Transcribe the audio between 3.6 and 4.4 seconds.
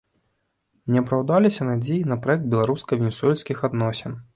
адносін.